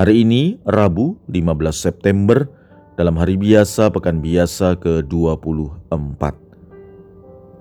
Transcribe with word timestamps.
Hari 0.00 0.24
ini 0.24 0.56
Rabu 0.64 1.20
15 1.28 1.60
September 1.76 2.48
dalam 2.96 3.20
hari 3.20 3.36
biasa 3.36 3.92
pekan 3.92 4.24
biasa 4.24 4.80
ke-24. 4.80 6.24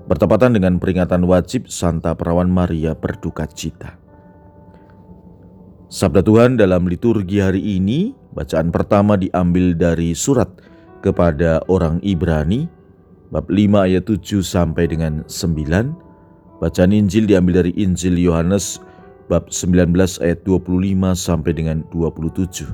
Bertepatan 0.07 0.55
dengan 0.55 0.79
peringatan 0.79 1.27
wajib 1.27 1.67
Santa 1.67 2.15
Perawan 2.15 2.47
Maria 2.47 2.95
berduka 2.95 3.43
cita. 3.43 3.99
Sabda 5.91 6.23
Tuhan 6.23 6.55
dalam 6.55 6.87
liturgi 6.87 7.43
hari 7.43 7.75
ini, 7.75 8.15
bacaan 8.31 8.71
pertama 8.71 9.19
diambil 9.19 9.75
dari 9.75 10.15
surat 10.15 10.47
kepada 11.03 11.59
orang 11.67 11.99
Ibrani, 12.07 12.71
bab 13.35 13.51
5 13.51 13.83
ayat 13.83 14.07
7 14.07 14.39
sampai 14.39 14.87
dengan 14.87 15.27
9. 15.27 16.63
Bacaan 16.63 16.95
Injil 16.95 17.27
diambil 17.27 17.67
dari 17.67 17.75
Injil 17.75 18.15
Yohanes 18.15 18.79
bab 19.29 19.53
19 19.53 19.93
ayat 20.25 20.41
25 20.41 21.13
sampai 21.13 21.51
dengan 21.53 21.85
27. 21.93 22.65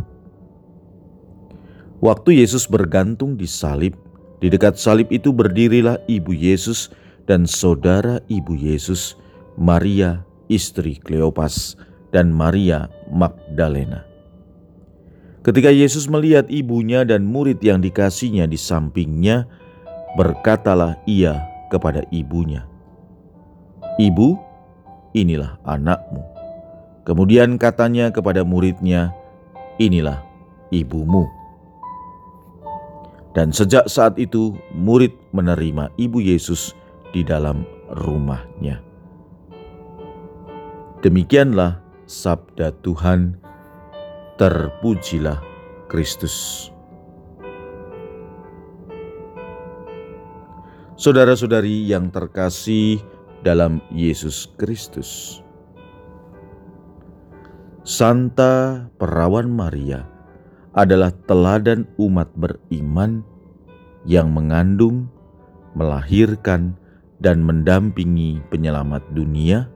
Waktu 2.00 2.30
Yesus 2.40 2.63
bergantung 2.66 3.35
di 3.35 3.43
salib, 3.43 3.99
di 4.40 4.48
dekat 4.48 4.80
salib 4.80 5.12
itu 5.12 5.35
berdirilah 5.35 5.99
ibu 6.07 6.32
Yesus 6.32 6.96
dan 7.27 7.43
saudara 7.43 8.24
ibu 8.32 8.55
Yesus, 8.55 9.20
Maria 9.60 10.24
istri 10.48 10.96
Kleopas 10.96 11.76
dan 12.15 12.32
Maria 12.32 12.87
Magdalena. 13.12 14.08
Ketika 15.43 15.70
Yesus 15.70 16.10
melihat 16.10 16.49
ibunya 16.49 17.05
dan 17.05 17.27
murid 17.27 17.62
yang 17.62 17.77
dikasihnya 17.77 18.49
di 18.49 18.58
sampingnya, 18.58 19.46
berkatalah 20.18 20.98
ia 21.05 21.37
kepada 21.70 22.02
ibunya, 22.10 22.65
"Ibu, 24.02 24.37
inilah 25.13 25.62
anakmu." 25.62 26.35
Kemudian 27.06 27.62
katanya 27.62 28.10
kepada 28.10 28.42
muridnya, 28.42 29.14
"Inilah 29.78 30.26
ibumu." 30.74 31.30
Dan 33.38 33.54
sejak 33.54 33.86
saat 33.92 34.18
itu, 34.18 34.58
murid 34.74 35.14
menerima 35.36 35.94
ibu 36.02 36.18
Yesus 36.24 36.74
di 37.14 37.22
dalam 37.22 37.68
rumahnya. 37.94 38.82
Demikianlah 41.06 41.78
sabda 42.10 42.74
Tuhan. 42.82 43.38
Terpujilah 44.36 45.40
Kristus. 45.88 46.68
Saudara-saudari 51.00 51.88
yang 51.88 52.12
terkasih 52.12 53.00
dalam 53.46 53.80
Yesus 53.94 54.52
Kristus. 54.60 55.45
Santa 57.86 58.82
Perawan 58.98 59.46
Maria 59.46 60.10
adalah 60.74 61.14
teladan 61.30 61.86
umat 62.02 62.34
beriman 62.34 63.22
yang 64.09 64.34
mengandung, 64.34 65.06
melahirkan, 65.78 66.74
dan 67.22 67.46
mendampingi 67.46 68.42
penyelamat 68.50 69.06
dunia 69.14 69.70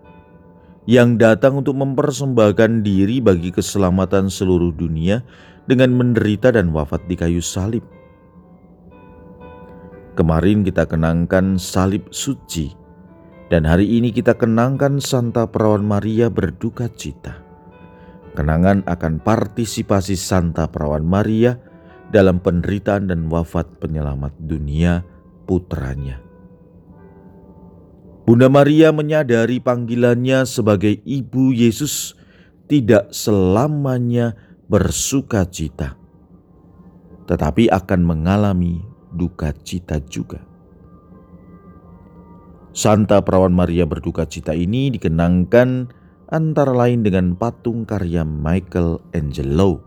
yang 0.90 1.22
datang 1.22 1.62
untuk 1.62 1.78
mempersembahkan 1.78 2.82
diri 2.82 3.22
bagi 3.22 3.54
keselamatan 3.54 4.26
seluruh 4.26 4.74
dunia 4.74 5.22
dengan 5.70 5.94
menderita 5.94 6.50
dan 6.50 6.74
wafat 6.74 7.06
di 7.06 7.14
kayu 7.14 7.46
salib. 7.46 7.86
Kemarin 10.18 10.66
kita 10.66 10.90
kenangkan 10.90 11.62
salib 11.62 12.10
suci, 12.10 12.74
dan 13.54 13.70
hari 13.70 14.02
ini 14.02 14.10
kita 14.10 14.34
kenangkan 14.34 14.98
Santa 14.98 15.46
Perawan 15.46 15.86
Maria 15.86 16.34
berduka 16.34 16.90
cita 16.90 17.49
kenangan 18.40 18.88
akan 18.88 19.20
partisipasi 19.20 20.16
Santa 20.16 20.72
Perawan 20.72 21.04
Maria 21.04 21.60
dalam 22.08 22.40
penderitaan 22.40 23.12
dan 23.12 23.28
wafat 23.28 23.68
penyelamat 23.84 24.32
dunia 24.40 25.04
putranya. 25.44 26.24
Bunda 28.24 28.48
Maria 28.48 28.96
menyadari 28.96 29.60
panggilannya 29.60 30.48
sebagai 30.48 31.04
ibu 31.04 31.52
Yesus 31.52 32.16
tidak 32.72 33.12
selamanya 33.12 34.40
bersuka 34.72 35.44
cita, 35.44 36.00
tetapi 37.28 37.68
akan 37.68 38.02
mengalami 38.08 38.80
duka 39.12 39.52
cita 39.52 40.00
juga. 40.00 40.40
Santa 42.72 43.20
Perawan 43.20 43.52
Maria 43.52 43.84
berduka 43.84 44.24
cita 44.30 44.54
ini 44.56 44.94
dikenangkan 44.94 45.99
antara 46.30 46.70
lain 46.70 47.02
dengan 47.02 47.34
patung 47.34 47.90
karya 47.90 48.22
Michael 48.22 49.02
Angelo 49.18 49.82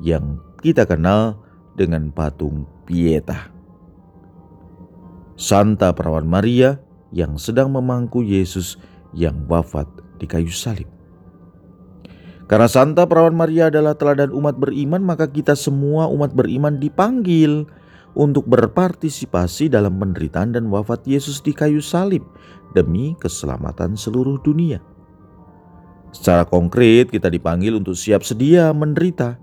yang 0.00 0.40
kita 0.64 0.88
kenal 0.88 1.36
dengan 1.76 2.08
patung 2.08 2.64
Pieta. 2.88 3.52
Santa 5.36 5.92
Perawan 5.92 6.24
Maria 6.24 6.80
yang 7.12 7.36
sedang 7.36 7.72
memangku 7.72 8.24
Yesus 8.24 8.80
yang 9.12 9.44
wafat 9.48 9.88
di 10.16 10.24
kayu 10.24 10.52
salib. 10.52 10.88
Karena 12.48 12.66
Santa 12.66 13.06
Perawan 13.06 13.36
Maria 13.36 13.70
adalah 13.70 13.94
teladan 13.94 14.34
umat 14.34 14.58
beriman, 14.58 15.04
maka 15.04 15.30
kita 15.30 15.54
semua 15.54 16.10
umat 16.10 16.34
beriman 16.34 16.80
dipanggil 16.80 17.68
untuk 18.18 18.48
berpartisipasi 18.50 19.70
dalam 19.70 20.02
penderitaan 20.02 20.56
dan 20.56 20.66
wafat 20.66 21.06
Yesus 21.06 21.38
di 21.44 21.54
kayu 21.54 21.78
salib 21.78 22.26
demi 22.74 23.14
keselamatan 23.22 23.94
seluruh 23.94 24.42
dunia. 24.42 24.82
Secara 26.10 26.42
konkret, 26.46 27.10
kita 27.14 27.30
dipanggil 27.30 27.78
untuk 27.78 27.94
siap 27.94 28.26
sedia 28.26 28.74
menderita 28.74 29.38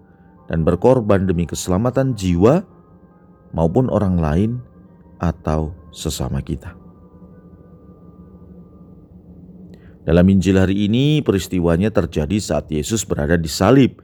dan 0.52 0.68
berkorban 0.68 1.28
demi 1.28 1.48
keselamatan 1.48 2.16
jiwa 2.16 2.64
maupun 3.56 3.88
orang 3.88 4.20
lain 4.20 4.52
atau 5.24 5.72
sesama 5.96 6.44
kita. 6.44 6.76
Dalam 10.08 10.24
Injil 10.32 10.56
hari 10.56 10.88
ini, 10.88 11.20
peristiwanya 11.20 11.92
terjadi 11.92 12.40
saat 12.40 12.72
Yesus 12.72 13.04
berada 13.04 13.36
di 13.36 13.52
salib 13.52 14.00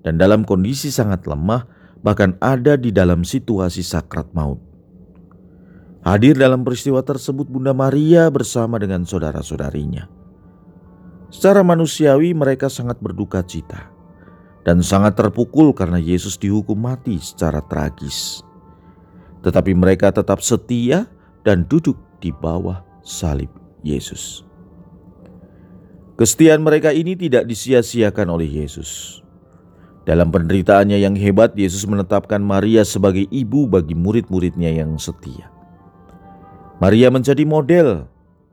dan 0.00 0.16
dalam 0.16 0.48
kondisi 0.48 0.88
sangat 0.88 1.28
lemah, 1.28 1.68
bahkan 2.00 2.40
ada 2.40 2.80
di 2.80 2.88
dalam 2.88 3.20
situasi 3.20 3.84
sakrat 3.84 4.32
maut. 4.32 4.60
Hadir 6.02 6.34
dalam 6.34 6.64
peristiwa 6.64 7.04
tersebut 7.04 7.46
Bunda 7.46 7.76
Maria 7.76 8.26
bersama 8.32 8.80
dengan 8.80 9.04
saudara-saudarinya. 9.04 10.21
Secara 11.32 11.64
manusiawi 11.64 12.36
mereka 12.36 12.68
sangat 12.68 13.00
berduka 13.00 13.40
cita 13.40 13.88
dan 14.68 14.84
sangat 14.84 15.16
terpukul 15.16 15.72
karena 15.72 15.96
Yesus 15.96 16.36
dihukum 16.36 16.76
mati 16.76 17.16
secara 17.16 17.64
tragis. 17.64 18.44
Tetapi 19.40 19.72
mereka 19.72 20.12
tetap 20.12 20.44
setia 20.44 21.08
dan 21.40 21.64
duduk 21.64 21.96
di 22.20 22.30
bawah 22.30 22.84
salib 23.00 23.48
Yesus. 23.80 24.44
Kesetiaan 26.20 26.60
mereka 26.60 26.92
ini 26.92 27.16
tidak 27.16 27.48
disia-siakan 27.48 28.28
oleh 28.28 28.46
Yesus. 28.46 29.24
Dalam 30.04 30.28
penderitaannya 30.28 31.00
yang 31.00 31.16
hebat, 31.16 31.56
Yesus 31.56 31.88
menetapkan 31.88 32.44
Maria 32.44 32.84
sebagai 32.84 33.24
ibu 33.32 33.64
bagi 33.64 33.96
murid-muridnya 33.96 34.70
yang 34.70 35.00
setia. 35.00 35.48
Maria 36.78 37.08
menjadi 37.08 37.42
model 37.46 38.10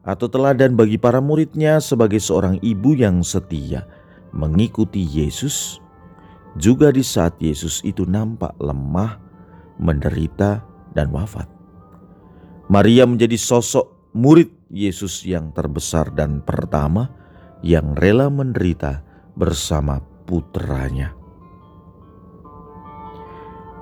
atau 0.09 0.25
teladan 0.25 0.73
bagi 0.73 0.97
para 0.97 1.21
muridnya 1.21 1.77
sebagai 1.77 2.17
seorang 2.17 2.57
ibu 2.65 2.97
yang 2.97 3.21
setia 3.21 3.85
mengikuti 4.33 5.06
Yesus 5.06 5.77
juga 6.57 6.89
di 6.89 7.06
saat 7.06 7.38
Yesus 7.38 7.85
itu 7.85 8.09
nampak 8.09 8.57
lemah, 8.57 9.21
menderita, 9.77 10.65
dan 10.97 11.13
wafat. 11.13 11.45
Maria 12.69 13.06
menjadi 13.06 13.38
sosok 13.38 14.13
murid 14.17 14.50
Yesus 14.73 15.25
yang 15.25 15.53
terbesar 15.53 16.09
dan 16.13 16.41
pertama 16.41 17.13
yang 17.61 17.94
rela 17.94 18.33
menderita 18.33 19.06
bersama 19.38 20.01
putranya. 20.25 21.13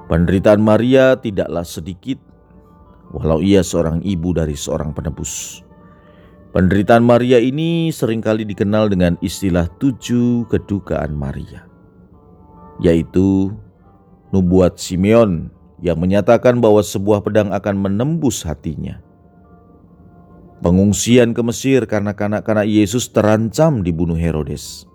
Penderitaan 0.07 0.63
Maria 0.63 1.19
tidaklah 1.19 1.67
sedikit, 1.67 2.19
walau 3.11 3.43
ia 3.43 3.59
seorang 3.59 3.99
ibu 4.03 4.31
dari 4.31 4.55
seorang 4.55 4.95
penebus. 4.95 5.66
Penderitaan 6.55 7.03
Maria 7.03 7.37
ini 7.43 7.91
sering 7.91 8.23
kali 8.23 8.47
dikenal 8.47 8.87
dengan 8.87 9.19
istilah 9.19 9.67
tujuh 9.77 10.47
kedukaan 10.47 11.13
Maria. 11.13 11.67
yaitu 12.77 13.53
nubuat 14.29 14.77
Simeon 14.77 15.49
yang 15.81 15.97
menyatakan 15.97 16.57
bahwa 16.57 16.81
sebuah 16.81 17.21
pedang 17.21 17.53
akan 17.53 17.75
menembus 17.77 18.45
hatinya. 18.45 19.01
Pengungsian 20.57 21.37
ke 21.37 21.41
Mesir 21.45 21.85
karena 21.85 22.17
kanak-kanak 22.17 22.65
Yesus 22.65 23.13
terancam 23.13 23.85
dibunuh 23.85 24.17
Herodes. 24.17 24.89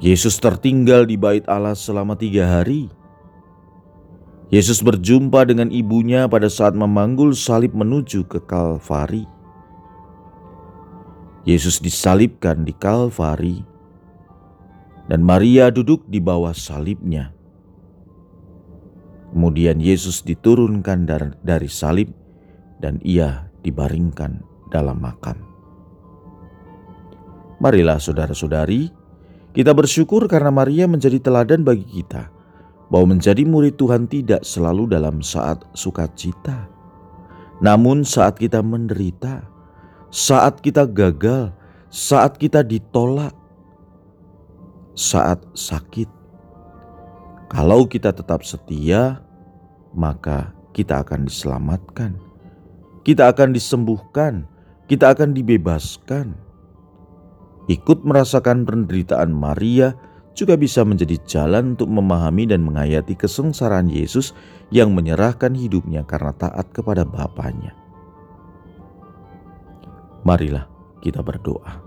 Yesus 0.00 0.40
tertinggal 0.40 1.04
di 1.04 1.20
bait 1.20 1.44
Allah 1.48 1.76
selama 1.76 2.16
tiga 2.16 2.48
hari. 2.48 2.88
Yesus 4.48 4.80
berjumpa 4.80 5.48
dengan 5.48 5.68
ibunya 5.68 6.28
pada 6.28 6.48
saat 6.48 6.72
memanggul 6.76 7.36
salib 7.36 7.76
menuju 7.76 8.24
ke 8.28 8.40
Kalvari. 8.44 9.33
Yesus 11.44 11.80
disalibkan 11.80 12.64
di 12.64 12.72
Kalvari, 12.72 13.60
dan 15.12 15.20
Maria 15.20 15.68
duduk 15.68 16.08
di 16.08 16.16
bawah 16.16 16.56
salibnya. 16.56 17.36
Kemudian 19.28 19.76
Yesus 19.76 20.24
diturunkan 20.24 21.04
dari 21.44 21.68
salib, 21.68 22.08
dan 22.80 22.96
Ia 23.04 23.52
dibaringkan 23.60 24.40
dalam 24.72 25.04
makam. 25.04 25.36
Marilah, 27.60 28.00
saudara-saudari, 28.00 28.88
kita 29.52 29.70
bersyukur 29.76 30.26
karena 30.26 30.50
Maria 30.50 30.88
menjadi 30.88 31.20
teladan 31.22 31.62
bagi 31.62 31.86
kita 31.86 32.32
bahwa 32.90 33.16
menjadi 33.16 33.46
murid 33.46 33.78
Tuhan 33.78 34.08
tidak 34.10 34.42
selalu 34.42 34.90
dalam 34.90 35.20
saat 35.20 35.62
sukacita, 35.72 36.68
namun 37.62 38.02
saat 38.02 38.36
kita 38.36 38.60
menderita, 38.60 39.46
saat 40.14 40.62
kita 40.62 40.86
gagal, 40.86 41.50
saat 41.90 42.38
kita 42.38 42.62
ditolak, 42.62 43.34
saat 44.94 45.42
sakit. 45.58 46.06
Kalau 47.50 47.90
kita 47.90 48.14
tetap 48.14 48.46
setia, 48.46 49.18
maka 49.90 50.54
kita 50.70 51.02
akan 51.02 51.26
diselamatkan, 51.26 52.14
kita 53.02 53.26
akan 53.26 53.50
disembuhkan, 53.50 54.46
kita 54.86 55.18
akan 55.18 55.34
dibebaskan. 55.34 56.38
Ikut 57.66 58.06
merasakan 58.06 58.62
penderitaan 58.62 59.34
Maria 59.34 59.98
juga 60.38 60.54
bisa 60.54 60.86
menjadi 60.86 61.18
jalan 61.26 61.74
untuk 61.74 61.90
memahami 61.90 62.46
dan 62.46 62.62
menghayati 62.62 63.18
kesengsaraan 63.18 63.90
Yesus 63.90 64.30
yang 64.70 64.94
menyerahkan 64.94 65.58
hidupnya 65.58 66.06
karena 66.06 66.30
taat 66.38 66.70
kepada 66.70 67.02
Bapaknya. 67.02 67.83
Marilah 70.24 70.66
kita 71.04 71.20
berdoa. 71.20 71.84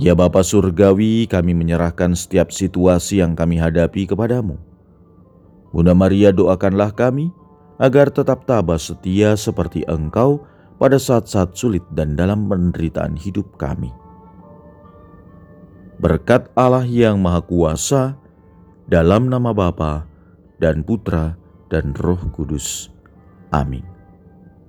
Ya 0.00 0.16
Bapa 0.16 0.40
Surgawi, 0.40 1.28
kami 1.28 1.52
menyerahkan 1.52 2.16
setiap 2.16 2.52
situasi 2.54 3.20
yang 3.20 3.36
kami 3.36 3.60
hadapi 3.60 4.08
kepadamu. 4.08 4.56
Bunda 5.72 5.92
Maria 5.92 6.32
doakanlah 6.32 6.92
kami 6.96 7.32
agar 7.80 8.12
tetap 8.12 8.44
tabah 8.44 8.80
setia 8.80 9.36
seperti 9.36 9.84
Engkau 9.88 10.44
pada 10.80 10.96
saat-saat 10.96 11.52
sulit 11.56 11.84
dan 11.92 12.16
dalam 12.16 12.48
penderitaan 12.48 13.16
hidup 13.16 13.56
kami. 13.60 13.92
Berkat 16.00 16.48
Allah 16.56 16.88
yang 16.88 17.20
Maha 17.20 17.44
Kuasa, 17.44 18.16
dalam 18.88 19.28
nama 19.28 19.52
Bapa 19.52 20.08
dan 20.56 20.80
Putra 20.80 21.36
dan 21.68 21.92
Roh 21.92 22.20
Kudus. 22.32 22.88
Amin. 23.52 23.99